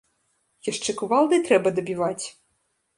[0.71, 2.25] Яшчэ кувалдай трэба дабіваць?